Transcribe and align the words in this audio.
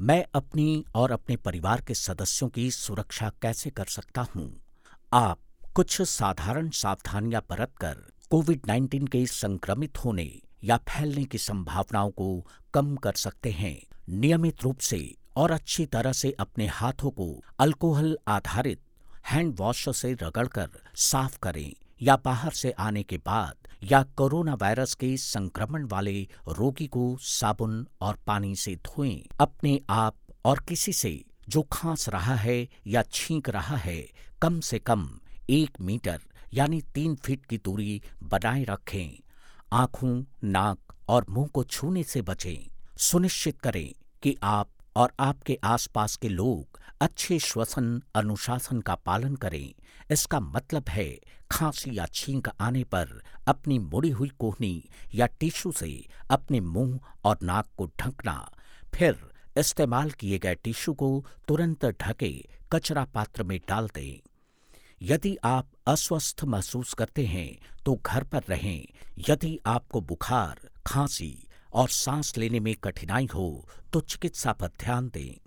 मैं 0.00 0.24
अपनी 0.34 0.84
और 0.94 1.10
अपने 1.10 1.36
परिवार 1.36 1.80
के 1.80 1.94
सदस्यों 1.94 2.48
की 2.48 2.70
सुरक्षा 2.70 3.32
कैसे 3.42 3.70
कर 3.70 3.84
सकता 3.84 4.20
हूँ? 4.20 4.60
आप 5.12 5.38
कुछ 5.74 6.02
साधारण 6.02 6.70
सावधानियाँ 6.70 7.42
बरतकर 7.50 8.12
कोविड 8.30 8.60
19 8.66 9.08
के 9.08 9.26
संक्रमित 9.26 9.98
होने 10.04 10.40
या 10.64 10.76
फैलने 10.76 11.24
की 11.24 11.38
संभावनाओं 11.38 12.10
को 12.10 12.46
कम 12.74 12.96
कर 12.96 13.12
सकते 13.12 13.50
हैं। 13.50 13.82
नियमित 14.08 14.62
रूप 14.62 14.78
से 14.78 15.14
और 15.36 15.50
अच्छी 15.50 15.86
तरह 15.86 16.12
से 16.12 16.36
अपने 16.40 16.66
हाथों 16.66 17.10
को 17.10 17.44
अल्कोहल 17.58 18.18
आधारित 18.28 18.80
हैंड 19.26 19.54
वॉश 19.58 19.88
से 19.96 20.12
रगड़कर 20.12 20.68
साफ़ 20.94 21.38
करें। 21.38 21.87
या 22.02 22.16
बाहर 22.16 22.50
से 22.50 22.70
आने 22.70 23.02
के 23.02 23.16
बाद 23.16 23.68
या 23.84 24.02
कोरोना 24.02 24.54
वायरस 24.54 24.94
के 24.94 25.16
संक्रमण 25.16 25.84
वाले 25.84 26.20
रोगी 26.48 26.86
को 26.86 27.16
साबुन 27.20 27.86
और 28.00 28.18
पानी 28.26 28.54
से 28.56 28.74
धोएँ। 28.76 29.22
अपने 29.40 29.80
आप 29.90 30.14
और 30.44 30.64
किसी 30.68 30.92
से 30.92 31.24
जो 31.48 31.62
खांस 31.62 32.08
रहा 32.08 32.34
है 32.34 32.68
या 32.86 33.02
छींक 33.02 33.48
रहा 33.48 33.76
है, 33.76 34.08
कम 34.42 34.60
से 34.60 34.78
कम 34.78 35.08
एक 35.50 35.80
मीटर 35.80 36.20
यानी 36.54 36.80
तीन 36.94 37.14
फीट 37.14 37.46
की 37.46 37.58
दूरी 37.58 38.02
बनाए 38.22 38.64
रखें। 38.64 39.18
आँखों, 39.72 40.24
नाक 40.44 40.78
और 41.08 41.26
मुँह 41.30 41.46
को 41.46 41.64
छूने 41.64 42.02
से 42.02 42.22
बचें। 42.22 42.70
सुनिश्चित 42.98 43.60
करें 43.60 43.94
कि 44.22 44.36
आप 44.42 44.68
और 44.96 45.12
आपके 45.20 45.58
आसपास 45.64 46.16
के 46.16 46.28
लोग 46.28 46.80
अच्छे 47.00 47.38
श्वसन 47.38 48.02
अनुशासन 48.14 48.80
का 48.80 48.94
पालन 48.94 49.34
करें। 49.36 49.74
इसका 50.10 50.40
मतलब 50.40 50.88
है, 50.88 51.08
खांसी 51.50 51.96
या 51.98 52.06
छींक 52.06 52.48
आने 52.60 52.84
पर 52.84 53.22
अपनी 53.46 53.78
मुड़ी 53.78 54.10
हुई 54.10 54.28
कोहनी 54.28 54.88
या 55.14 55.26
टिश्यू 55.26 55.72
से 55.72 55.90
अपने 56.30 56.60
मुँह 56.60 56.98
और 57.24 57.38
नाक 57.42 57.66
को 57.78 57.86
ढकना, 58.00 58.50
फिर 58.94 59.16
इस्तेमाल 59.58 60.10
किए 60.10 60.38
गए 60.38 60.54
टिश्यू 60.54 60.94
को 60.94 61.24
तुरंत 61.48 61.84
ढके 62.02 62.32
कचरा 62.72 63.04
पात्र 63.04 63.42
में 63.42 63.58
डाल 63.68 63.88
दें। 63.94 64.20
यदि 65.02 65.36
आप 65.44 65.68
अस्वस्थ 65.86 66.44
महसूस 66.44 66.94
करते 66.94 67.26
हैं 67.26 67.58
तो 67.84 67.94
घर 68.06 68.24
पर 68.24 68.42
रहें। 68.48 68.86
यदि 69.28 69.58
आपको 69.66 70.00
बुखार, 70.00 70.60
खांसी 70.86 71.47
और 71.72 71.88
सांस 71.88 72.36
लेने 72.38 72.60
में 72.60 72.74
कठिनाई 72.74 73.28
हो 73.34 73.68
तो 73.92 74.00
चिकित्सा 74.00 74.52
पर 74.52 74.68
ध्यान 74.80 75.08
दें। 75.08 75.34